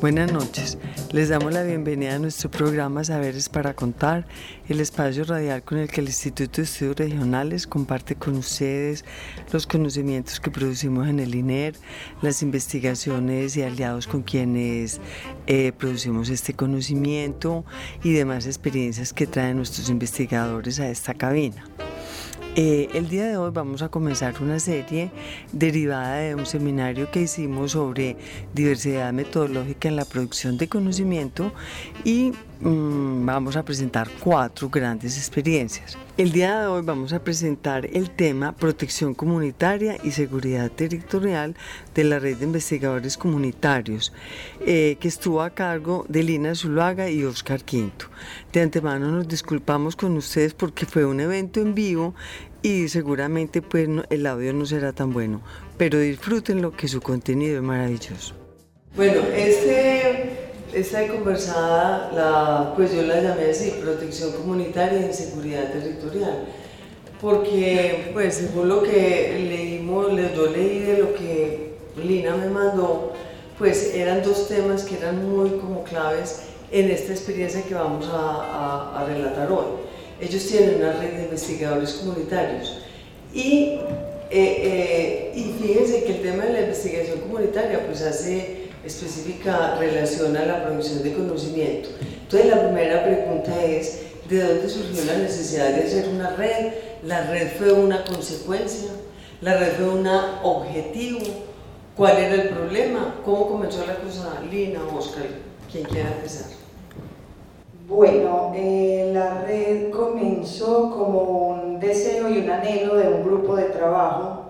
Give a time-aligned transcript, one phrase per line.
[0.00, 0.78] Buenas noches.
[1.10, 4.28] Les damos la bienvenida a nuestro programa Saberes para Contar,
[4.68, 9.04] el espacio radial con el que el Instituto de Estudios Regionales comparte con ustedes
[9.52, 11.74] los conocimientos que producimos en el INER,
[12.22, 15.00] las investigaciones y aliados con quienes
[15.48, 17.64] eh, producimos este conocimiento
[18.04, 21.64] y demás experiencias que traen nuestros investigadores a esta cabina.
[22.60, 25.12] Eh, el día de hoy vamos a comenzar una serie
[25.52, 28.16] derivada de un seminario que hicimos sobre
[28.52, 31.52] diversidad metodológica en la producción de conocimiento
[32.02, 35.96] y mm, vamos a presentar cuatro grandes experiencias.
[36.18, 41.54] El día de hoy vamos a presentar el tema protección comunitaria y seguridad territorial
[41.94, 44.12] de la red de investigadores comunitarios,
[44.66, 48.06] eh, que estuvo a cargo de Lina Zuluaga y Oscar Quinto.
[48.52, 52.16] De antemano nos disculpamos con ustedes porque fue un evento en vivo
[52.62, 55.40] y seguramente pues el audio no será tan bueno,
[55.76, 58.34] pero disfruten lo que su contenido es maravilloso.
[58.96, 66.46] Bueno, este, esta conversada, la, pues yo la llamé así, protección comunitaria y seguridad territorial,
[67.20, 73.12] porque pues según lo que leímos, yo leí de lo que Lina me mandó,
[73.58, 79.04] pues eran dos temas que eran muy como claves en esta experiencia que vamos a
[79.06, 79.87] relatar hoy.
[80.20, 82.78] Ellos tienen una red de investigadores comunitarios
[83.32, 83.78] y,
[84.30, 90.36] eh, eh, y fíjense que el tema de la investigación comunitaria pues hace específica relación
[90.36, 91.90] a la producción de conocimiento.
[92.22, 96.72] Entonces la primera pregunta es, ¿de dónde surgió la necesidad de hacer una red?
[97.04, 98.88] ¿La red fue una consecuencia?
[99.40, 101.20] ¿La red fue un objetivo?
[101.96, 103.16] ¿Cuál era el problema?
[103.24, 104.40] ¿Cómo comenzó la cosa?
[104.50, 105.26] Lina, Oscar,
[105.70, 106.46] quien quiera empezar.
[107.88, 113.64] Bueno, eh, la red comenzó como un deseo y un anhelo de un grupo de
[113.70, 114.42] trabajo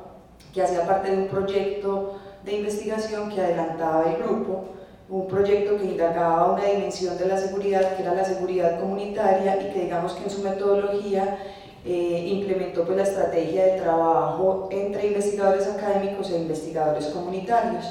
[0.52, 4.64] que hacía parte de un proyecto de investigación que adelantaba el grupo,
[5.08, 9.72] un proyecto que indagaba una dimensión de la seguridad que era la seguridad comunitaria y
[9.72, 11.38] que digamos que en su metodología
[11.84, 17.84] eh, implementó pues, la estrategia de trabajo entre investigadores académicos e investigadores comunitarios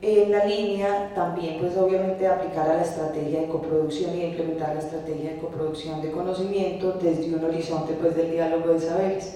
[0.00, 4.80] en la línea también pues obviamente aplicar a la estrategia de coproducción y implementar la
[4.80, 9.34] estrategia de coproducción de conocimiento desde un horizonte pues del diálogo de saberes.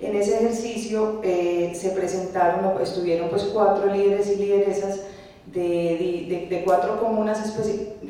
[0.00, 5.00] En ese ejercicio eh, se presentaron, estuvieron pues cuatro líderes y lideresas
[5.46, 5.60] de,
[6.28, 7.56] de, de, cuatro comunas,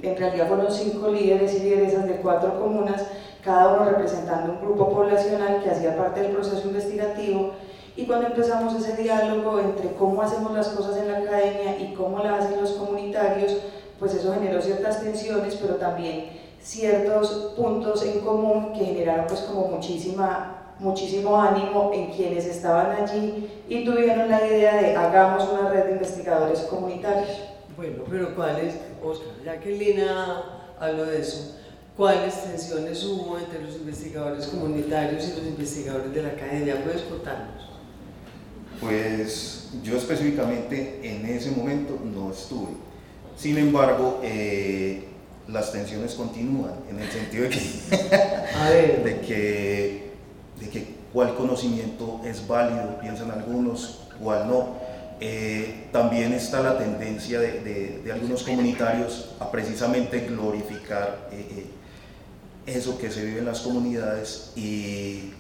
[0.03, 3.05] en realidad fueron cinco líderes y lideresas de cuatro comunas,
[3.43, 7.53] cada uno representando un grupo poblacional que hacía parte del proceso investigativo
[7.97, 12.19] y cuando empezamos ese diálogo entre cómo hacemos las cosas en la academia y cómo
[12.19, 13.56] las hacen los comunitarios,
[14.00, 19.69] pues eso generó ciertas tensiones, pero también ciertos puntos en común que generaron pues como
[19.69, 25.84] muchísima, muchísimo ánimo en quienes estaban allí y tuvieron la idea de hagamos una red
[25.84, 27.31] de investigadores comunitarios.
[27.76, 28.75] Bueno, pero ¿cuáles,
[29.05, 30.43] Oscar, ya que Lina
[30.81, 31.56] habló de eso,
[31.97, 36.82] cuáles tensiones hubo entre los investigadores comunitarios y los investigadores de la academia?
[36.82, 37.74] ¿Puedes contarnos?
[38.84, 42.72] Pues yo específicamente en ese momento no estuve.
[43.34, 45.05] Sin embargo, eh,
[45.49, 47.61] las tensiones continúan en el sentido de que,
[49.05, 50.11] de que,
[50.61, 54.84] de que cuál conocimiento es válido, piensan algunos, cuál no.
[55.19, 61.67] Eh, también está la tendencia de, de, algunos comunitarios a precisamente glorificar eh,
[62.67, 65.33] eso que se vive en las comunidades y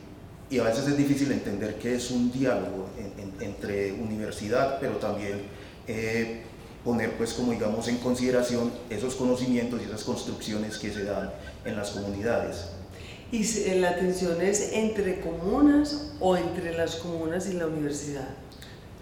[0.54, 2.86] y a veces es difícil entender que es un diálogo
[3.40, 5.42] entre universidad, pero también
[5.88, 6.42] eh,
[6.84, 11.32] poner pues como digamos en consideración esos conocimientos y esas construcciones que se dan
[11.64, 12.66] en las comunidades.
[13.32, 13.42] ¿Y
[13.80, 18.28] la tensión es entre comunas o entre las comunas y la universidad?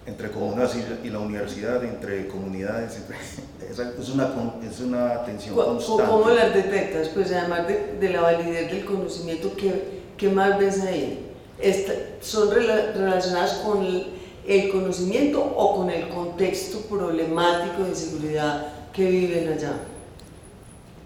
[0.07, 0.75] Entre comunas
[1.05, 2.99] y, la universidad, entre comunidades,
[3.71, 4.33] es, una,
[4.67, 6.05] es una tensión constante.
[6.11, 7.09] ¿Cómo las detectas?
[7.11, 11.29] Pues además de, de la validez del conocimiento, ¿qué, qué más ves ahí?
[12.21, 13.85] Son relacionadas con
[14.47, 19.75] el, conocimiento o con el contexto problemático de seguridad que viven allá?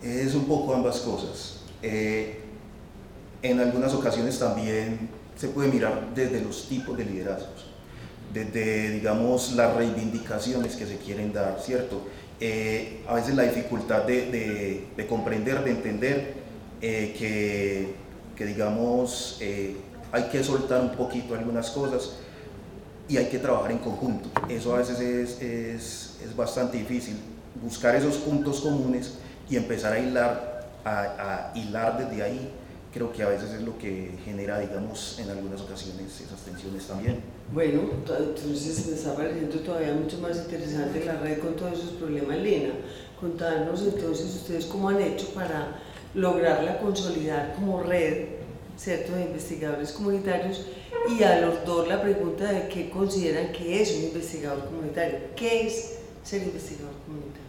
[0.02, 1.60] Es un poco ambas cosas.
[1.82, 2.40] Eh,
[3.42, 7.66] en algunas ocasiones también se puede mirar desde los tipos de liderazgos.
[8.32, 12.02] desde, digamos, las reivindicaciones que se quieren dar, ¿cierto?
[12.38, 16.34] Eh, a veces la dificultad de, de, comprender, de entender
[16.82, 17.94] eh, que,
[18.36, 19.74] que, digamos, eh,
[20.12, 22.16] hay que soltar un poquito algunas cosas
[23.08, 24.28] y hay que trabajar en conjunto.
[24.48, 27.16] Eso a veces es, es, es bastante difícil,
[27.62, 29.14] buscar esos puntos comunes
[29.48, 32.52] y empezar a hilar, a, a hilar desde ahí
[32.96, 37.20] creo que a veces es lo que genera, digamos, en algunas ocasiones esas tensiones también.
[37.52, 42.38] Bueno, entonces me está pareciendo todavía mucho más interesante la red con todos esos problemas,
[42.38, 42.70] Lina.
[43.20, 45.78] Contarnos entonces ustedes cómo han hecho para
[46.14, 48.28] lograrla consolidar como red,
[48.76, 50.66] ¿cierto?, de investigadores comunitarios
[51.08, 55.18] y a los dos la pregunta de qué consideran que es un investigador comunitario.
[55.34, 57.46] ¿Qué es ser investigador comunitario?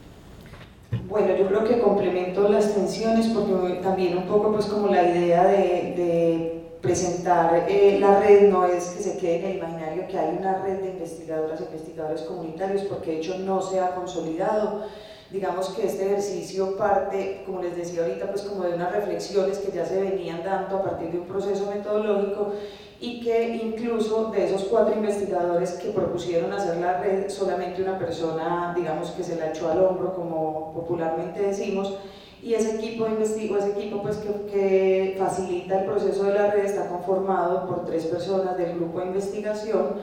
[1.09, 5.45] Bueno, yo creo que complemento las tensiones porque también un poco pues como la idea
[5.45, 10.37] de, presentar eh, la red no es que se quede en el imaginario que hay
[10.37, 14.85] una red de investigadoras e investigadores comunitarios porque de hecho no se ha consolidado.
[15.29, 19.75] Digamos que este ejercicio parte, como les decía ahorita, pues como de unas reflexiones que
[19.75, 22.53] ya se venían dando a partir de un proceso metodológico
[23.01, 28.73] y que incluso de esos cuatro investigadores que propusieron hacer la red, solamente una persona,
[28.75, 31.97] digamos, que se la echó al hombro, como popularmente decimos,
[32.41, 36.51] y ese equipo de investigo, ese equipo pues que, que, facilita el proceso de la
[36.51, 39.95] red está conformado por tres personas del grupo de investigación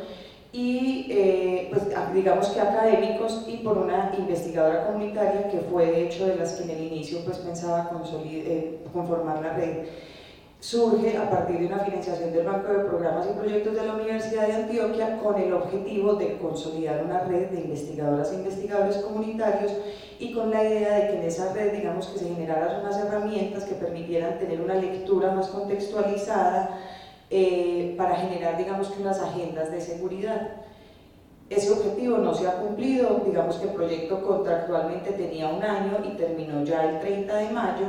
[0.55, 1.83] y eh, pues
[2.15, 6.62] digamos que académicos y por una investigadora comunitaria que fue de hecho de las que
[6.62, 7.91] en el inicio pues pensaba
[8.25, 9.87] eh, conformar la red
[10.61, 14.47] surge a partir de una financiación del Banco de Programas y Proyectos de la Universidad
[14.47, 19.73] de Antioquia con el objetivo de consolidar una red de investigadoras e investigadores comunitarios
[20.21, 23.65] y con la idea de que en esa red, digamos, que se generaran unas herramientas
[23.65, 26.79] que permitieran tener una lectura más contextualizada
[27.31, 30.65] eh, para generar, digamos, que unas agendas de seguridad.
[31.50, 36.17] Ese objetivo no se ha cumplido, digamos que el proyecto contractualmente tenía un año y
[36.17, 37.87] terminó ya el 30 de mayo,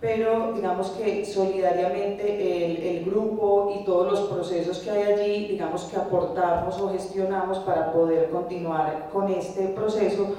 [0.00, 5.84] pero digamos que solidariamente el, el, grupo y todos los procesos que hay allí, digamos
[5.84, 10.34] que aportamos o gestionamos para poder continuar con este proceso,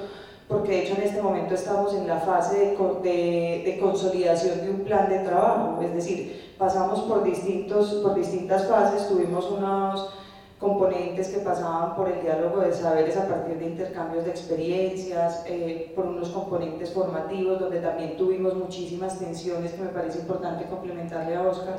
[0.46, 4.70] porque de hecho en este momento estamos en la fase de, de, de consolidación de
[4.70, 10.10] un plan de trabajo, es decir, pasamos por, distintos, por distintas fases, tuvimos unos
[10.58, 15.92] componentes que pasaban por el diálogo de saberes a partir de intercambios de experiencias, eh,
[15.94, 21.42] por unos componentes formativos donde también tuvimos muchísimas tensiones que me parece importante complementarle a
[21.42, 21.76] Oscar.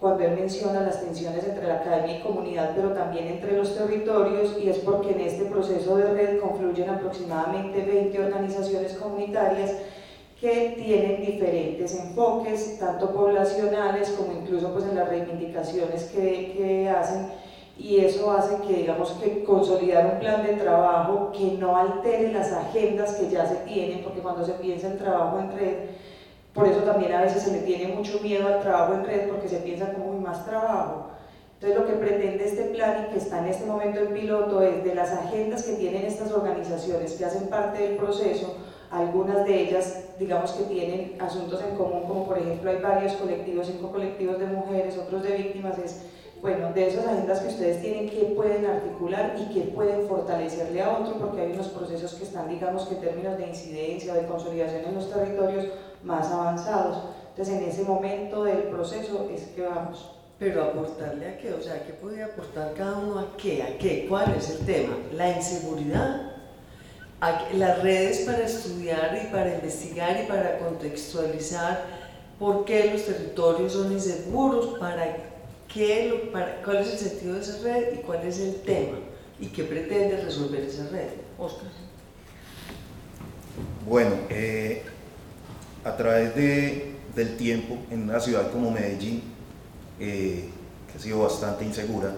[0.00, 4.56] Cuando él menciona las tensiones entre la academia y comunidad, pero también entre los territorios,
[4.58, 9.72] y es porque en este proceso de red confluyen aproximadamente 20 organizaciones comunitarias
[10.40, 17.28] que tienen diferentes enfoques, tanto poblacionales como incluso pues en las reivindicaciones que, que hacen
[17.78, 22.52] y eso hace que digamos que consolidar un plan de trabajo que no altere las
[22.52, 25.74] agendas que ya se tienen, porque cuando se piensa en trabajo en red,
[26.52, 29.48] por eso también a veces se le tiene mucho miedo al trabajo en red porque
[29.48, 31.10] se piensa como hay más trabajo.
[31.54, 34.82] Entonces lo que pretende este plan y que está en este momento en piloto es
[34.82, 38.56] de las agendas que tienen estas organizaciones que hacen parte del proceso,
[38.90, 43.66] algunas de ellas digamos que tienen asuntos en común, como por ejemplo hay varios colectivos,
[43.66, 46.02] cinco colectivos de mujeres, otros de víctimas, es
[46.40, 50.98] bueno, de esas agendas que ustedes tienen, ¿qué pueden articular y qué pueden fortalecerle a
[50.98, 51.18] otro?
[51.18, 54.84] Porque hay unos procesos que están, digamos, que en términos de incidencia o de consolidación
[54.84, 55.66] en los territorios
[56.04, 56.98] más avanzados.
[57.30, 60.12] Entonces, en ese momento del proceso es que vamos.
[60.38, 63.60] Pero aportarle a qué, o sea, ¿qué puede aportar cada uno a qué?
[63.60, 64.06] ¿A qué?
[64.08, 64.96] ¿Cuál es el tema?
[65.12, 66.37] ¿La inseguridad?
[67.20, 71.84] Las redes para estudiar y para investigar y para contextualizar
[72.38, 75.28] por qué los territorios son inseguros, para
[75.68, 76.30] ¿Qué,
[76.64, 78.98] ¿Cuál es el sentido de esa red y cuál es el tema?
[79.38, 81.08] ¿Y qué pretende resolver esa red?
[81.38, 81.68] Oscar.
[83.86, 84.82] Bueno, eh,
[85.84, 89.22] a través de, del tiempo en una ciudad como Medellín,
[90.00, 90.48] eh,
[90.90, 92.14] que ha sido bastante insegura,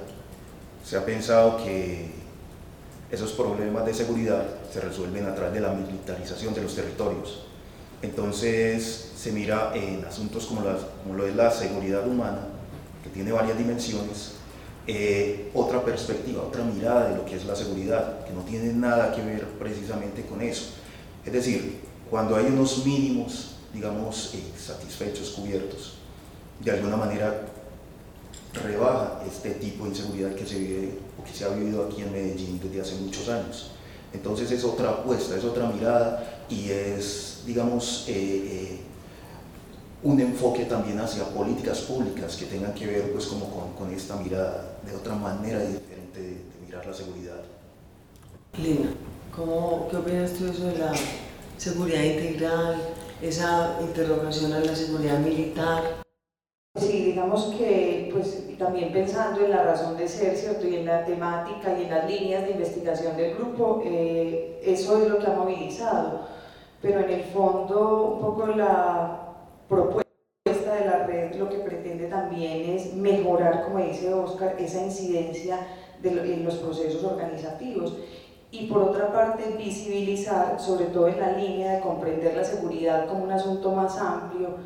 [0.85, 2.11] se ha pensado que
[3.11, 7.47] esos problemas de seguridad se resuelven a través de la militarización de los territorios.
[8.03, 12.47] Entonces se mira en asuntos como, las, como lo es la seguridad humana
[13.03, 14.33] que tiene varias dimensiones,
[14.87, 19.13] eh, otra perspectiva, otra mirada de lo que es la seguridad, que no tiene nada
[19.15, 20.71] que ver precisamente con eso.
[21.25, 25.99] Es decir, cuando hay unos mínimos, digamos, eh, satisfechos, cubiertos,
[26.61, 27.47] de alguna manera
[28.53, 32.13] rebaja este tipo de inseguridad que se vive o que se ha vivido aquí en
[32.13, 33.71] Medellín desde hace muchos años.
[34.13, 38.81] Entonces es otra apuesta, es otra mirada y es, digamos, eh,
[40.03, 44.17] un enfoque también hacia políticas públicas que tengan que ver pues como con, con esta
[44.17, 47.41] mirada de otra manera diferente de, de mirar la seguridad.
[48.59, 48.91] Lina,
[49.35, 50.93] ¿cómo, ¿qué opinas tú de la
[51.57, 52.83] seguridad integral,
[53.23, 56.03] esa interrogación a la seguridad militar?
[56.77, 60.69] Sí, digamos que pues también pensando en la razón de ser, ¿cierto?
[60.69, 65.09] Y en la temática y en las líneas de investigación del grupo, eh, eso es
[65.09, 66.29] lo que ha movilizado.
[66.81, 69.35] Pero en el fondo, un poco la
[69.69, 75.67] propuesta de la red lo que pretende también es mejorar, como dice Oscar, esa incidencia
[76.01, 77.97] de en los procesos organizativos
[78.53, 83.25] y por otra parte visibilizar, sobre todo en la línea de comprender la seguridad como
[83.25, 84.57] un asunto más amplio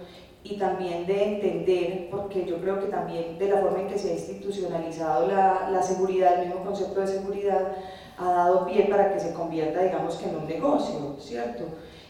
[0.44, 4.10] y también de entender, porque yo creo que también de la forma en que se
[4.10, 7.72] ha institucionalizado la, la seguridad, el mismo concepto de seguridad,
[8.18, 11.64] ha dado pie para que se convierta, digamos que en un negocio, ¿cierto?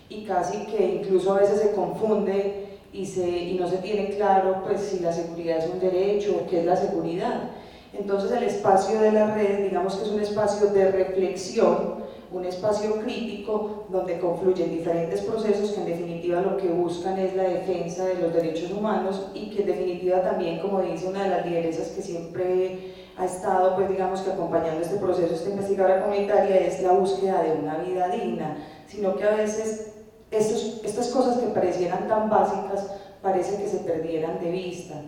[0.08, 4.62] Y casi que incluso a veces se confunde y, se, y no se tiene claro
[4.64, 7.50] pues si la seguridad es un derecho o qué es la seguridad.
[7.92, 11.93] Entonces el espacio de la red, digamos que es un espacio de reflexión,
[12.34, 17.44] un espacio crítico donde confluyen diferentes procesos que en definitiva lo que buscan es la
[17.44, 21.46] defensa de los derechos humanos y que en definitiva también, como dice una de las
[21.46, 26.82] lideresas que siempre ha estado, pues digamos que acompañando este proceso, esta investigadora comunitaria, es
[26.82, 28.56] la búsqueda de una vida digna,
[28.88, 29.92] sino que a veces
[30.32, 32.90] estos, estas cosas que parecieran tan básicas
[33.22, 35.00] parece que se perdieran de vista.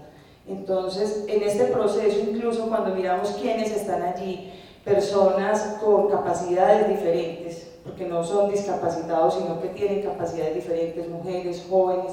[0.46, 4.52] Entonces, en este proceso, incluso cuando miramos quiénes están allí,
[4.86, 12.12] personas con capacidades diferentes, porque no son discapacitados, sino que tienen capacidades diferentes, mujeres, jóvenes,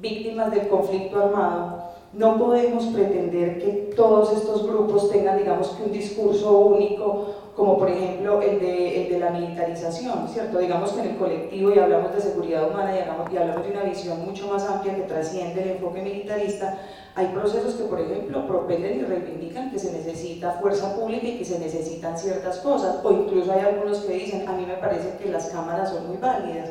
[0.00, 5.92] víctimas del conflicto armado, no podemos pretender que todos estos grupos tengan, digamos, que un
[5.92, 7.26] discurso único,
[7.56, 10.58] como por ejemplo el de, el de la militarización, ¿cierto?
[10.58, 13.70] Digamos que en el colectivo, y hablamos de seguridad humana, y hablamos, y hablamos de
[13.70, 16.78] una visión mucho más amplia que trasciende el enfoque militarista,
[17.14, 21.44] hay procesos que, por ejemplo, propenden y reivindican que se necesita fuerza pública y que
[21.44, 25.30] se necesitan ciertas cosas, o incluso hay algunos que dicen, a mí me parece que
[25.30, 26.70] las cámaras son muy válidas.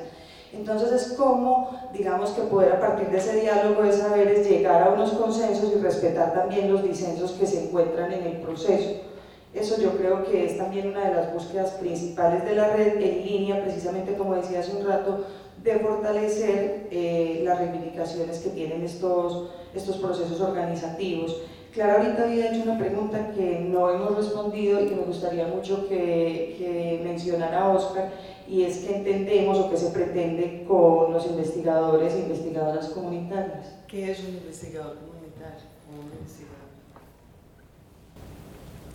[0.51, 4.91] Entonces es como, digamos, que poder a partir de ese diálogo de saberes llegar a
[4.91, 9.12] unos consensos y respetar también los disensos que se encuentran en el proceso.
[9.53, 13.25] Eso yo creo que es también una de las búsquedas principales de la red en
[13.25, 15.25] línea, precisamente como decía hace un rato,
[15.63, 21.41] de fortalecer eh, las reivindicaciones que tienen estos, estos procesos organizativos.
[21.71, 25.87] Clara ahorita había hecho una pregunta que no hemos respondido y que me gustaría mucho
[25.87, 28.11] que, que mencionara Oscar,
[28.47, 33.73] y es que entendemos o que se pretende con los investigadores e investigadoras comunitarias.
[33.87, 35.13] ¿Qué es un investigador comunitario?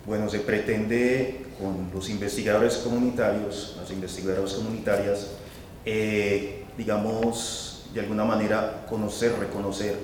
[0.09, 5.27] Bueno, se pretende con los investigadores comunitarios, las investigadoras comunitarias,
[5.85, 9.95] eh, digamos, de alguna manera conocer, reconocer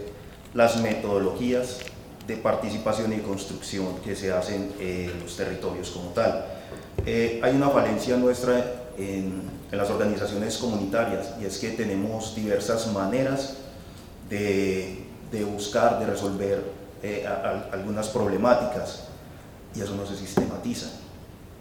[0.53, 1.79] las metodologías
[2.27, 6.45] de participación y construcción que se hacen en los territorios como tal.
[7.03, 12.93] Eh, hay una falencia nuestra en, en, las organizaciones comunitarias y es que tenemos diversas
[12.93, 13.57] maneras
[14.29, 16.63] de, de buscar, de resolver
[17.01, 19.05] eh, a, a, algunas problemáticas
[19.75, 20.87] y eso no se sistematiza.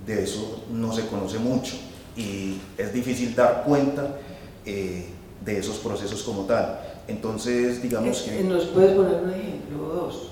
[0.07, 1.75] De eso no se conoce mucho
[2.17, 4.19] y es difícil dar cuenta
[4.65, 5.07] eh,
[5.45, 6.81] de esos procesos como tal.
[7.09, 8.43] Entonces, digamos que...
[8.45, 10.29] ¿Nos puedes poner un ejemplo o dos?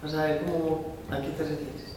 [0.00, 1.90] Para saber cómo, a qué te refieres.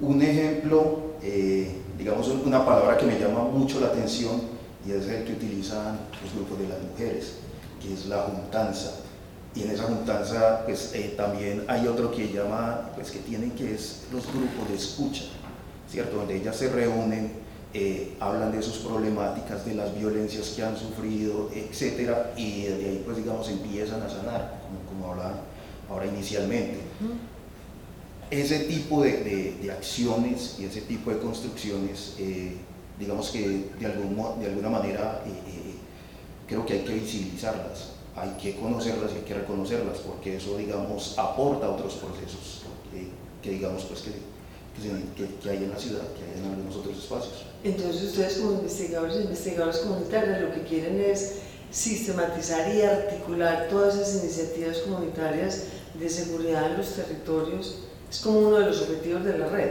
[0.00, 4.42] Un ejemplo, eh, digamos una palabra que me llama mucho la atención
[4.86, 7.36] y es el que utilizan los grupos de las mujeres,
[7.80, 9.03] que es la juntanza.
[9.54, 13.74] Y en esa juntanza pues, eh, también hay otro que llama, pues que tienen que
[13.74, 15.24] es los grupos de escucha,
[15.88, 16.16] ¿cierto?
[16.16, 17.44] Donde ellas se reúnen
[17.76, 23.02] eh, hablan de sus problemáticas, de las violencias que han sufrido, etcétera, y de ahí
[23.04, 25.40] pues digamos empiezan a sanar, como, como hablaban
[25.90, 26.78] ahora inicialmente.
[28.30, 32.54] Ese tipo de, de, acciones y ese tipo de construcciones, eh,
[32.96, 35.24] digamos que de, algún, de alguna manera
[36.46, 41.18] creo que hay que visibilizarlas, hay que conocerlas y hay que reconocerlas, porque eso digamos
[41.18, 43.08] aporta a otros procesos que,
[43.42, 44.12] que digamos pues que
[45.16, 47.44] que, que, hay en la ciudad, que hay en algunos otros espacios.
[47.62, 51.36] Entonces ustedes como investigadores e investigadores comunitarios lo que quieren es
[51.70, 55.64] sistematizar y articular todas esas iniciativas comunitarias
[55.98, 57.78] de seguridad en los territorios,
[58.10, 59.70] es como uno de los objetivos de la red,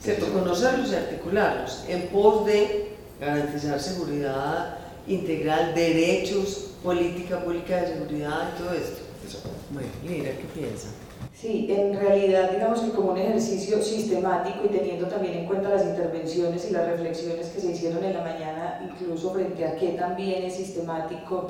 [0.00, 0.32] ¿cierto?
[0.32, 8.62] Conocerlos y articularlos en pos de garantizar seguridad integral, derechos, política pública de seguridad y
[8.62, 9.02] todo esto.
[9.24, 9.50] Exacto.
[9.70, 10.88] Bueno, mira, ¿qué piensa?
[11.34, 15.84] Sí, en realidad digamos que como un ejercicio sistemático y teniendo también en cuenta las
[15.84, 20.44] intervenciones y las reflexiones que se hicieron en la mañana, incluso frente a qué también
[20.44, 21.48] es sistemático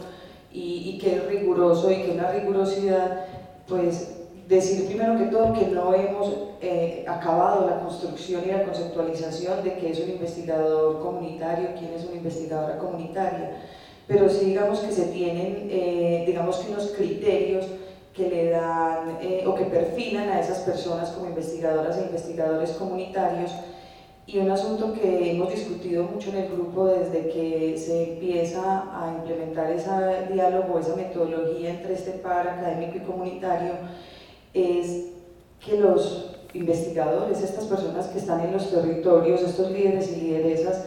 [0.51, 3.27] y, y qué es riguroso y qué es una rigurosidad,
[3.69, 4.17] pues
[4.49, 9.75] decir primero que todo que no hemos eh, acabado la construcción y la conceptualización de
[9.75, 13.57] qué es un investigador comunitario, quién es una investigadora comunitaria,
[14.07, 17.67] pero sí digamos que se tienen, eh, digamos que unos criterios
[18.15, 23.51] que le dan eh, o que perfilan a esas personas como investigadoras e investigadores comunitarios.
[24.29, 29.15] Y un asunto que hemos discutido mucho en el grupo desde que se empieza a
[29.19, 33.73] implementar ese diálogo, esa metodología entre este par académico y comunitario,
[34.53, 35.07] es
[35.65, 40.87] que los investigadores, estas personas que están en los territorios, estos líderes y lideresas,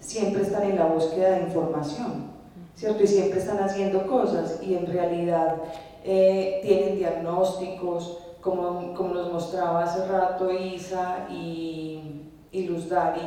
[0.00, 2.32] siempre están en la búsqueda de información,
[2.76, 3.02] ¿cierto?
[3.02, 5.56] Y siempre están haciendo cosas y en realidad
[6.04, 13.20] eh, tienen diagnósticos, como, como nos mostraba hace rato Isa y, y Luz Dari,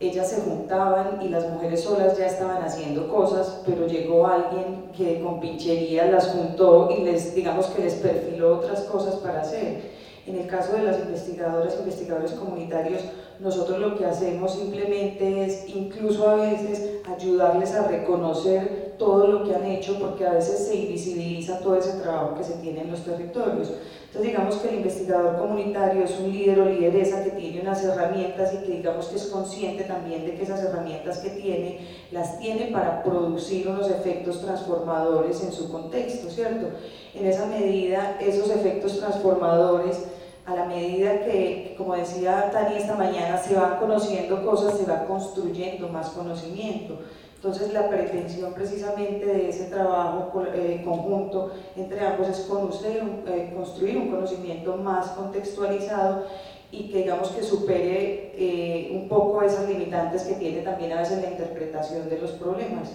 [0.00, 5.20] ellas se juntaban y las mujeres solas ya estaban haciendo cosas, pero llegó alguien que
[5.20, 9.98] con pinchería las juntó y les, digamos que les perfiló otras cosas para hacer.
[10.26, 13.02] En el caso de las investigadoras e investigadores comunitarios,
[13.40, 19.54] nosotros lo que hacemos simplemente es incluso a veces ayudarles a reconocer todo lo que
[19.54, 23.04] han hecho porque a veces se invisibiliza todo ese trabajo que se tiene en los
[23.04, 23.72] territorios.
[24.06, 28.54] Entonces digamos que el investigador comunitario es un líder o lideresa que tiene unas herramientas
[28.54, 32.66] y que digamos que es consciente también de que esas herramientas que tiene las tiene
[32.66, 36.68] para producir unos efectos transformadores en su contexto, ¿cierto?
[37.14, 40.04] En esa medida esos efectos transformadores
[40.48, 45.04] a la medida que, como decía Tani esta mañana, se van conociendo cosas, se va
[45.04, 46.98] construyendo más conocimiento.
[47.36, 53.98] Entonces la pretensión precisamente de ese trabajo eh, conjunto entre ambos es conocer, eh, construir
[53.98, 56.24] un conocimiento más contextualizado
[56.72, 61.22] y que digamos que supere eh, un poco esas limitantes que tiene también a veces
[61.22, 62.88] la interpretación de los problemas.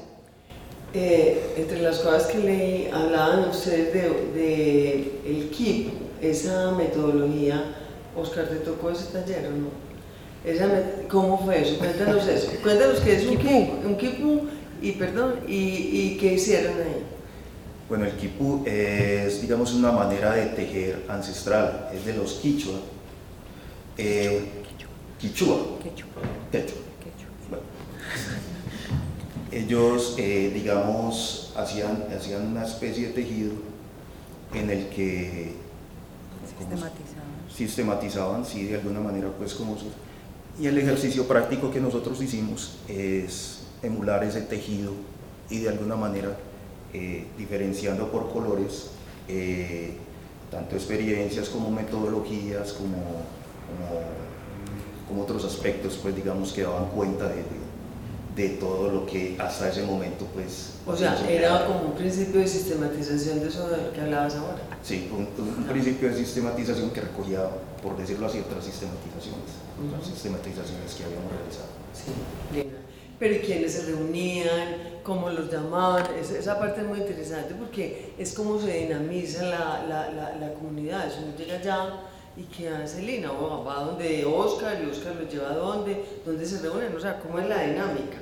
[0.93, 7.75] entre las cosas que leí, hablaban ustedes de, de el KIP, esa metodología.
[8.15, 11.07] Oscar, ¿te tocó ese taller o no?
[11.09, 11.77] ¿Cómo fue eso?
[11.77, 12.51] Cuéntanos eso.
[12.63, 14.41] Cuéntanos qué es un kipu, un kipu
[14.81, 17.03] y perdón, y, y, qué hicieron ahí.
[17.87, 22.79] Bueno, el kipu es, digamos, una manera de tejer ancestral, es de los quichua.
[23.97, 24.41] Eh,
[25.19, 25.57] quichua.
[25.81, 26.81] Quechua.
[27.49, 27.63] Bueno.
[29.51, 33.53] Ellos, eh, digamos, hacían, hacían una especie de tejido
[34.53, 35.53] en el que
[36.57, 39.77] sistematizaban, sistematizaban sí, de alguna manera, pues como
[40.59, 44.93] y el ejercicio práctico que nosotros hicimos es emular ese tejido
[45.49, 46.37] y de alguna manera
[46.93, 48.91] eh, diferenciando por colores
[49.27, 49.97] eh,
[50.51, 52.97] tanto experiencias como metodologías como,
[55.07, 57.62] como, otros aspectos pues digamos que daban cuenta de, de,
[58.59, 63.39] todo lo que hasta ese momento pues o sea era como un principio de sistematización
[63.41, 67.47] de eso de lo que hablabas ahora sí un, un principio de sistematización que recogía
[67.81, 71.67] por decirlo así otras sistematizaciones las sistematizaciones que habíamos realizado.
[71.93, 72.69] Sí,
[73.19, 74.93] Pero ¿y quiénes se reunían?
[75.03, 76.05] ¿Cómo los llamaban?
[76.15, 81.07] esa parte es muy interesante porque es como se dinamiza la, la, la, la comunidad.
[81.07, 81.99] Eso uno llega allá
[82.37, 83.31] y ¿qué hace Lina?
[83.31, 87.19] O va donde Oscar y Oscar lo lleva a dónde, dónde se reúnen, o sea,
[87.19, 88.17] ¿cómo es la dinámica?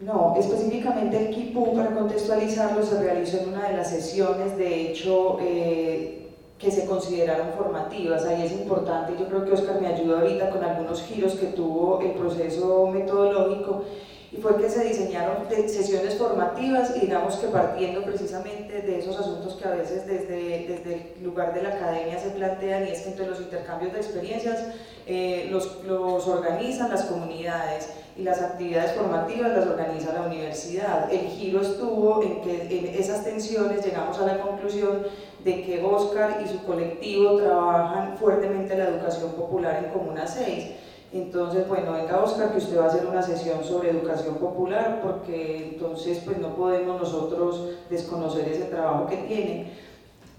[0.00, 5.38] No, específicamente el KIPU, para contextualizarlo, se realizó en una de las sesiones, de hecho,
[5.40, 8.24] eh, que se consideraron formativas.
[8.24, 12.00] Ahí es importante, yo creo que Oscar me ayuda ahorita con algunos giros que tuvo
[12.00, 13.84] el proceso metodológico
[14.32, 15.36] y fue que se diseñaron
[15.68, 21.14] sesiones formativas y digamos que partiendo precisamente de esos asuntos que a veces desde, desde
[21.16, 24.64] el lugar de la academia se plantean y es que entre los intercambios de experiencias
[25.06, 31.12] eh, los, los organizan las comunidades y las actividades formativas las organiza la universidad.
[31.12, 35.02] El giro estuvo en que en esas tensiones llegamos a la conclusión
[35.44, 40.64] de que Oscar y su colectivo trabajan fuertemente la educación popular en Comuna 6.
[41.12, 45.70] Entonces, bueno, venga Oscar, que usted va a hacer una sesión sobre educación popular, porque
[45.72, 49.72] entonces pues no podemos nosotros desconocer ese trabajo que tienen.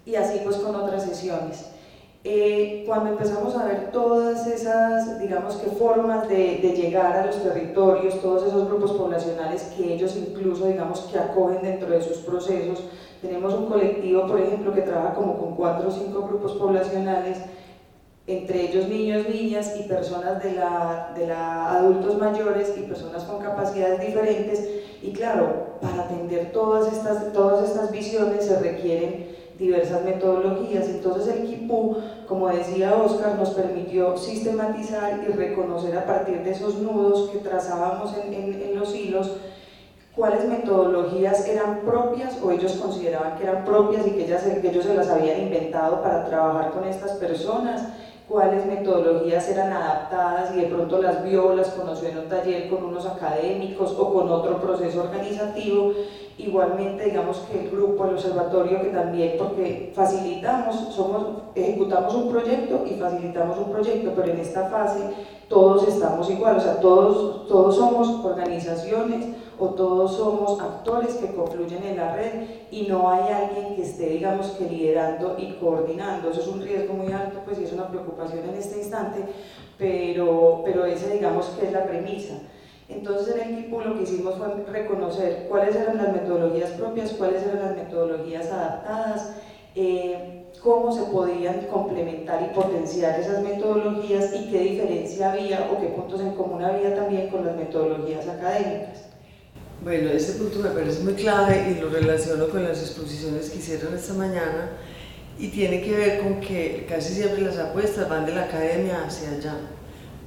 [0.06, 1.75] Y así pues con otras sesiones.
[2.28, 7.44] Eh, cuando empezamos a ver todas esas, digamos que formas de, de, llegar a los
[7.44, 12.84] territorios, todos esos grupos poblacionales que ellos incluso, digamos que acogen dentro de sus procesos,
[13.22, 17.38] tenemos un colectivo, por ejemplo, que trabaja como con cuatro o cinco grupos poblacionales,
[18.26, 23.40] entre ellos niños, niñas y personas de la, de la adultos mayores y personas con
[23.40, 24.68] capacidades diferentes.
[25.04, 30.88] Y claro, para atender todas estas, todas estas visiones se requieren diversas metodologías.
[30.88, 36.76] Entonces el KIPU, como decía Oscar, nos permitió sistematizar y reconocer a partir de esos
[36.80, 39.32] nudos que trazábamos en, en, en los hilos
[40.16, 44.96] cuáles metodologías eran propias o ellos consideraban que eran propias y que, que ellos se
[44.96, 47.90] las habían inventado para trabajar con estas personas,
[48.28, 52.86] cuáles metodologías eran adaptadas y de pronto las vio, las conoció en un taller con
[52.86, 55.92] unos académicos o con otro proceso organizativo.
[56.38, 62.84] Igualmente, digamos que el grupo, el observatorio, que también, porque facilitamos, somos, ejecutamos un proyecto
[62.86, 65.00] y facilitamos un proyecto, pero en esta fase
[65.48, 71.84] todos estamos igual, o sea, todos, todos somos organizaciones o todos somos actores que confluyen
[71.84, 76.32] en la red y no hay alguien que esté, digamos, que liderando y coordinando.
[76.32, 79.24] Eso es un riesgo muy alto, pues, y es una preocupación en este instante,
[79.78, 82.36] pero, pero ese, digamos, que es la premisa.
[82.88, 87.44] Entonces en el equipo lo que hicimos fue reconocer cuáles eran las metodologías propias, cuáles
[87.44, 89.32] eran las metodologías adaptadas,
[89.74, 95.88] eh, cómo se podían complementar y potenciar esas metodologías y qué diferencia había o qué
[95.88, 99.06] puntos en común había también con las metodologías académicas.
[99.84, 103.94] Bueno, ese punto me parece muy clave y lo relaciono con las exposiciones que hicieron
[103.94, 104.72] esta mañana
[105.38, 109.32] y tiene que ver con que casi siempre las apuestas van de la academia hacia
[109.32, 109.56] allá.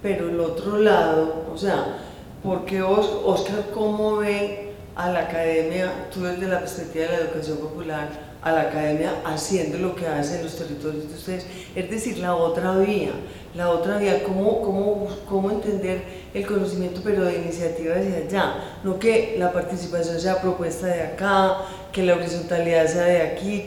[0.03, 2.08] Pero el otro lado, o sea,
[2.43, 8.29] porque Oscar, ¿cómo ve a la academia, tú desde la perspectiva de la educación popular,
[8.41, 11.47] a la academia haciendo lo que hace en los territorios de ustedes?
[11.75, 13.11] Es decir, la otra vía,
[13.55, 18.99] la otra vía, cómo, cómo, cómo entender el conocimiento pero de iniciativa hacia allá, no
[18.99, 21.59] que la participación sea propuesta de acá,
[21.93, 23.67] que la horizontalidad sea de aquí,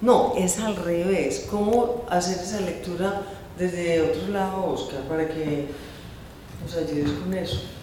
[0.00, 3.22] no, es al revés, cómo hacer esa lectura
[3.58, 5.66] desde otro lado, Oscar, para que
[6.62, 7.77] nos ayudes con eso.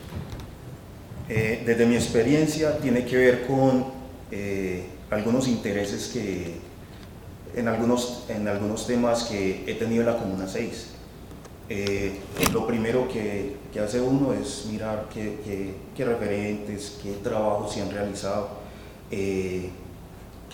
[1.28, 3.86] Eh, desde mi experiencia tiene que ver con
[4.30, 6.60] eh, algunos intereses que
[7.56, 10.88] en algunos, en algunos temas que he tenido en la Comuna 6.
[11.68, 12.20] Eh,
[12.54, 18.50] lo primero que, hace uno es mirar qué, referentes, qué trabajos se han realizado,
[19.10, 19.72] qué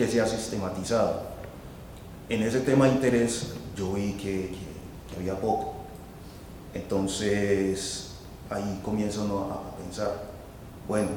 [0.08, 1.24] se ha sistematizado.
[2.30, 4.50] En ese tema de interés yo vi que
[5.18, 5.76] había poco.
[6.74, 8.12] Entonces
[8.50, 10.31] ahí comienzo a pensar,
[10.92, 11.12] bueno,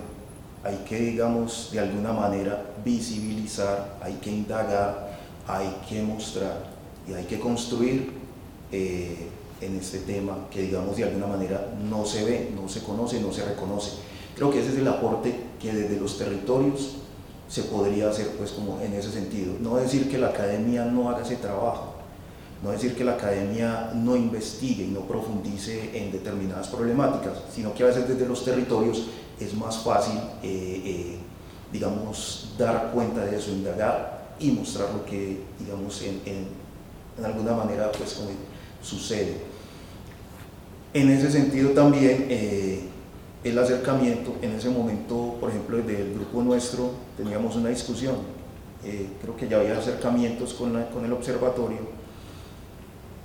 [0.62, 6.66] hay que, digamos, de alguna manera visibilizar, hay que indagar, hay que mostrar
[7.08, 8.12] y hay que construir
[8.70, 13.20] eh, en este tema que, digamos, de alguna manera no se ve, no se conoce,
[13.20, 13.94] no se reconoce.
[14.36, 16.98] Creo que ese es el aporte que desde los territorios
[17.48, 19.54] se podría hacer, pues, como en ese sentido.
[19.58, 21.94] No decir que la academia no haga ese trabajo,
[22.62, 27.82] no decir que la academia no investigue y no profundice en determinadas problemáticas, sino que
[27.82, 29.08] a veces desde los territorios
[29.40, 31.16] es más fácil, eh, eh,
[31.72, 36.64] digamos, dar cuenta de eso, indagar y mostrar lo que, digamos, en, en,
[37.24, 38.30] alguna manera, pues, como
[38.82, 39.36] sucede.
[40.92, 42.80] En ese sentido también eh,
[43.42, 48.16] el acercamiento, en ese momento, por ejemplo, desde el grupo nuestro teníamos una discusión,
[48.82, 51.78] creo que ya había acercamientos con, con el observatorio,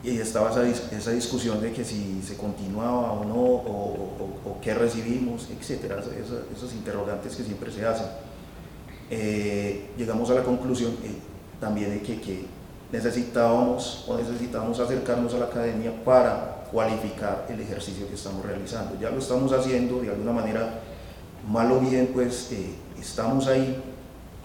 [0.03, 5.47] y estaba esa, esa, discusión de que si se continuaba o no, o, qué recibimos,
[5.49, 8.07] etcétera, esos, interrogantes que siempre se hacen.
[9.09, 11.15] Eh, llegamos a la conclusión eh,
[11.59, 12.45] también de que, que,
[12.91, 18.99] necesitábamos o necesitábamos acercarnos a la academia para cualificar el ejercicio que estamos realizando.
[18.99, 20.79] Ya lo estamos haciendo de alguna manera,
[21.47, 23.81] mal o bien, pues eh, estamos ahí,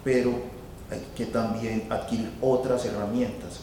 [0.03, 0.31] pero
[0.91, 3.61] hay que también adquirir otras herramientas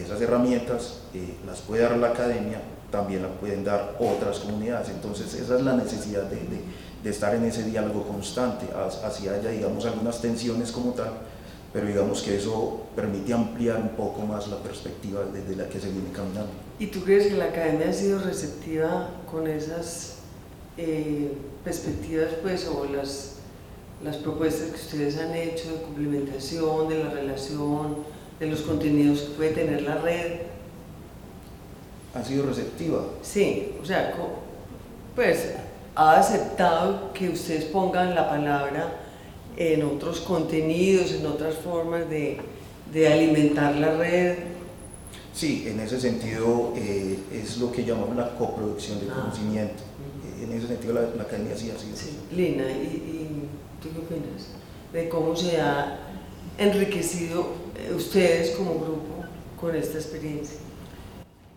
[0.00, 4.88] esas herramientas eh, las puede dar la academia, también las pueden dar otras comunidades.
[4.88, 6.36] Entonces esa es la necesidad de,
[7.02, 8.66] de, estar en ese diálogo constante,
[9.04, 11.10] hacia allá digamos algunas tensiones como tal,
[11.72, 15.90] pero digamos que eso permite ampliar un poco más la perspectiva desde la que se
[15.90, 16.50] viene caminando.
[16.78, 20.18] ¿Y tú crees que la academia ha sido receptiva con esas
[20.76, 21.32] eh,
[21.64, 23.34] perspectivas pues, o las,
[24.02, 28.21] las propuestas que ustedes han hecho de complementación, de la relación?
[28.42, 30.40] De los contenidos que puede tener la red.
[32.12, 33.04] ¿Ha sido receptiva?
[33.22, 34.14] Sí, o sea,
[35.14, 35.54] pues
[35.94, 38.96] ha aceptado que ustedes pongan la palabra
[39.56, 42.40] en otros contenidos, en otras formas de,
[42.92, 44.38] de alimentar la red.
[45.32, 49.20] Sí, en ese sentido eh, es lo que llamamos la coproducción de ah.
[49.20, 49.84] conocimiento.
[50.42, 51.96] En ese sentido la, la academia sí ha sido.
[51.96, 52.18] Sí.
[52.34, 53.48] Lina, ¿y, ¿y,
[53.80, 54.48] tú qué opinas?
[54.92, 56.00] De cómo se ha
[56.58, 57.61] enriquecido
[57.94, 59.24] ustedes como grupo
[59.60, 60.58] con esta experiencia?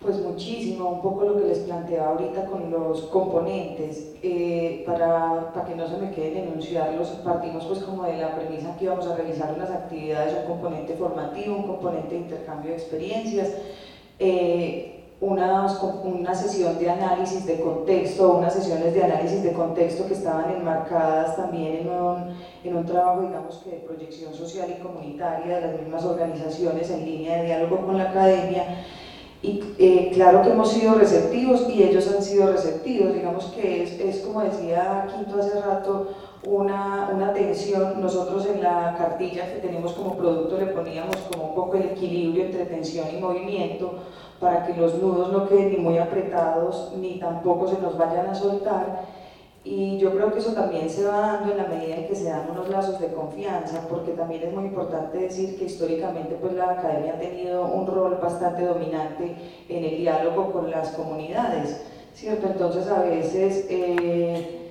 [0.01, 5.65] Pues muchísimo, un poco lo que les planteaba ahorita con los componentes, eh, para, para,
[5.65, 9.15] que no se me queden enunciarlos, partimos pues como de la premisa que íbamos a
[9.15, 13.53] realizar unas actividades, un componente formativo, un componente de intercambio de experiencias,
[14.19, 15.65] eh, una,
[16.03, 21.37] una sesión de análisis de contexto, unas sesiones de análisis de contexto que estaban enmarcadas
[21.37, 25.81] también en un, en un trabajo, digamos que de proyección social y comunitaria de las
[25.81, 28.83] mismas organizaciones en línea de diálogo con la academia.
[29.41, 33.99] Y eh, claro que hemos sido receptivos y ellos han sido receptivos, digamos que es,
[33.99, 36.07] es como decía Quinto hace rato,
[36.47, 41.55] una, una, tensión, nosotros en la cartilla que tenemos como producto le poníamos como un
[41.55, 43.95] poco el equilibrio entre tensión y movimiento,
[44.39, 48.35] para que los nudos no queden ni muy apretados ni tampoco se nos vayan a
[48.35, 49.05] soltar.
[49.65, 52.29] Y yo creo que eso también se va dando en la medida en que se
[52.29, 56.69] dan unos lazos de confianza, porque también es muy importante decir que históricamente pues la
[56.69, 59.35] academia ha tenido un rol bastante dominante
[59.67, 61.81] en el diálogo con las comunidades,
[62.13, 62.45] ¿cierto?
[62.45, 64.69] Entonces a veces eh,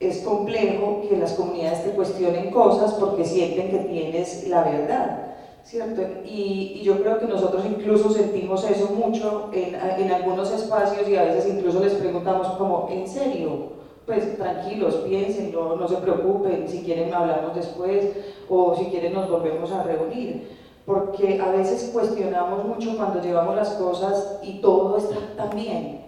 [0.00, 5.18] es complejo que las comunidades te cuestionen cosas porque sienten que tienes la verdad.
[5.62, 6.02] ¿cierto?
[6.24, 11.14] Y, y, yo creo que nosotros incluso sentimos eso mucho en, en, algunos espacios y
[11.14, 13.81] a veces incluso les preguntamos como, ¿en serio?
[14.06, 18.08] Pues tranquilos, piénsenlo, no se preocupen, si quieren hablamos después
[18.48, 20.48] o si quieren nos volvemos a reunir.
[20.84, 26.00] Porque a veces cuestionamos mucho cuando llevamos las cosas y todo está tan bien,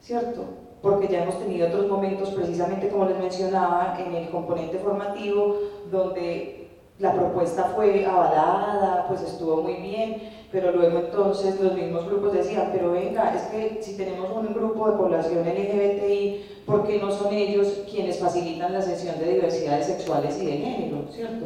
[0.00, 0.42] ¿cierto?
[0.82, 5.56] Porque ya hemos tenido otros momentos, precisamente como les mencionaba, en el componente formativo,
[5.90, 12.32] donde la propuesta fue avalada, pues estuvo muy bien, pero luego entonces los mismos grupos
[12.32, 17.10] decían, pero venga, es que si tenemos un grupo de población LGBTI, ¿por qué no
[17.10, 21.44] son ellos quienes facilitan la sesión de diversidades sexuales y de género, cierto?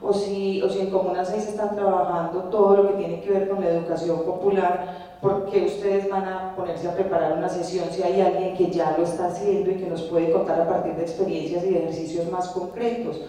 [0.00, 3.48] O si, o si en Comuna 6 están trabajando todo lo que tiene que ver
[3.48, 8.02] con la educación popular, ¿por qué ustedes van a ponerse a preparar una sesión si
[8.02, 11.02] hay alguien que ya lo está haciendo y que nos puede contar a partir de
[11.02, 13.20] experiencias y de ejercicios más concretos?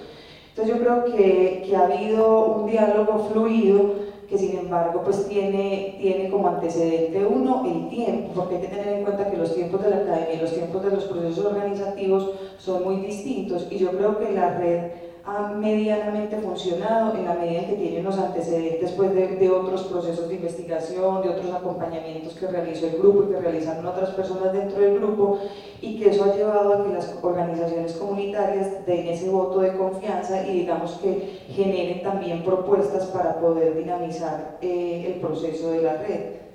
[0.49, 5.97] Entonces yo creo que, que, ha habido un diálogo fluido que sin embargo pues tiene,
[5.99, 9.83] tiene como antecedente uno el tiempo, porque hay que tener en cuenta que los tiempos
[9.83, 13.91] de la academia y los tiempos de los procesos organizativos son muy distintos y yo
[13.91, 14.91] creo que la red
[15.27, 20.29] ha medianamente funcionado en la medida en que tiene unos antecedentes pues, de, otros procesos
[20.29, 24.79] de investigación, de otros acompañamientos que realizó el grupo y que realizaron otras personas dentro
[24.79, 25.39] del grupo
[25.81, 30.47] y que eso ha llevado a que las organizaciones comunitarias den ese voto de confianza
[30.47, 36.45] y digamos que generen también propuestas para poder dinamizar eh, el proceso de la red.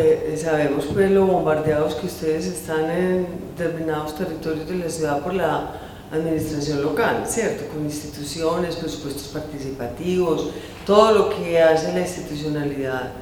[0.00, 5.34] Eh, sabemos pues lo bombardeados que ustedes están en determinados territorios de la ciudad por
[5.34, 7.66] la administración local, ¿cierto?
[7.68, 10.50] Con instituciones, presupuestos participativos,
[10.86, 13.12] todo lo que hace la institucionalidad.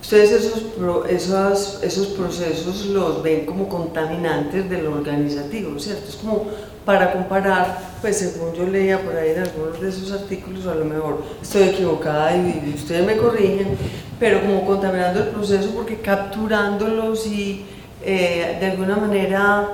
[0.00, 0.64] Ustedes esos,
[1.08, 6.08] esos, esos procesos los ven como contaminantes del organizativo, ¿cierto?
[6.08, 6.46] Es como
[6.84, 10.84] para comparar, pues según yo leía por ahí en algunos de esos artículos, a lo
[10.84, 13.76] mejor estoy equivocada y, ustedes me corrigen,
[14.18, 17.64] pero como contaminando el proceso porque capturándolos y
[18.04, 19.68] eh, de alguna manera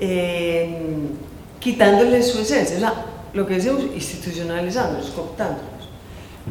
[0.00, 0.78] eh,
[1.64, 2.92] quitándoles su esencia,
[3.32, 5.64] lo que decimos institucionalizándolos, cooptándolos.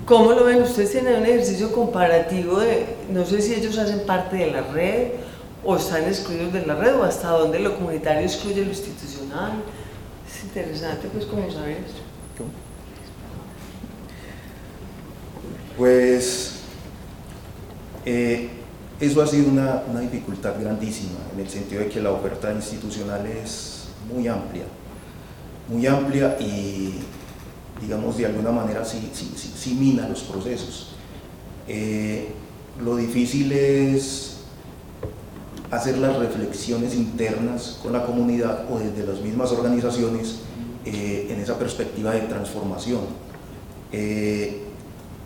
[0.06, 0.64] ¿Cómo lo ven?
[0.64, 5.12] Ustedes tienen un ejercicio comparativo de, no sé si ellos hacen parte de la red
[5.64, 9.52] o están excluidos de la red o hasta dónde lo comunitario excluye lo institucional.
[10.28, 12.02] Es interesante pues cómo saber esto.
[15.78, 16.56] Pues
[18.04, 18.50] eh,
[19.00, 23.28] eso ha sido una, una dificultad grandísima en el sentido de que la oferta institucional
[23.28, 24.64] es muy amplia
[25.68, 26.96] muy amplia y,
[27.82, 30.90] digamos, de alguna manera sí, sí, mina los procesos.
[31.68, 32.30] Eh,
[32.84, 34.38] lo difícil es
[35.72, 40.40] hacer las reflexiones internas con la comunidad o desde las mismas organizaciones
[40.86, 43.02] eh, en esa perspectiva de transformación.
[43.92, 44.64] Eh,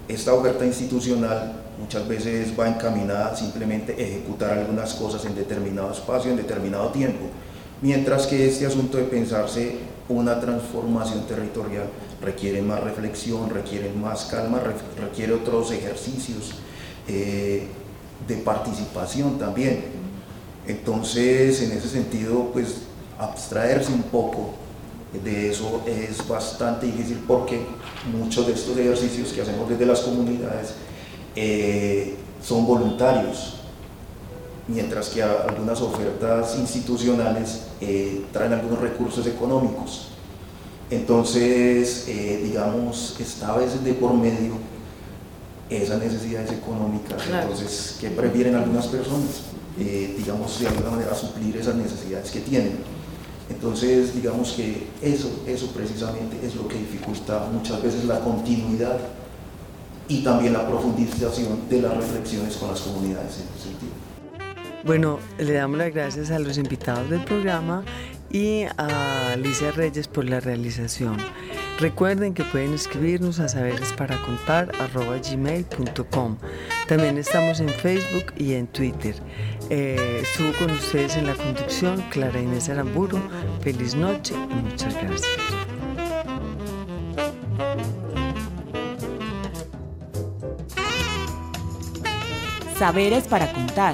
[0.07, 6.31] esta oferta institucional muchas veces va encaminada simplemente a ejecutar algunas cosas en determinado espacio,
[6.31, 7.25] en determinado tiempo,
[7.81, 9.75] mientras que este asunto de pensarse
[10.09, 11.85] una transformación territorial
[12.21, 14.61] requiere más reflexión, requiere más calma,
[14.99, 16.55] requiere otros ejercicios
[17.07, 17.67] eh,
[18.27, 19.83] de participación también.
[20.67, 22.83] Entonces, en ese sentido, pues
[23.19, 24.53] abstraerse un poco
[25.23, 27.61] de eso es bastante difícil porque
[28.11, 30.73] muchos de estos ejercicios que hacemos desde las comunidades
[31.35, 33.56] eh, son voluntarios,
[34.67, 40.09] mientras que algunas ofertas institucionales eh, traen algunos recursos económicos.
[40.89, 44.53] Entonces, eh, digamos, está a veces de por medio
[45.69, 47.23] esas necesidades económicas.
[47.27, 49.41] Entonces, ¿qué prefieren algunas personas?
[49.79, 52.77] Eh, digamos, de alguna manera suplir esas necesidades que tienen.
[53.49, 58.97] Entonces, digamos que eso, eso precisamente es lo que dificulta muchas veces la continuidad
[60.09, 64.06] y también la profundización de las reflexiones con las comunidades en ese sentido.
[64.83, 67.83] Bueno, le damos las gracias a los invitados del programa
[68.29, 71.17] y a Alicia Reyes por la realización.
[71.79, 76.37] Recuerden que pueden escribirnos a saberesparacontar.gmail.com
[76.87, 79.13] También estamos en Facebook y en Twitter.
[79.69, 83.19] Eh, estuvo con ustedes en la conducción Clara Inés Aramburu.
[83.61, 85.27] Feliz noche y muchas gracias.
[92.79, 93.93] Saberes para contar.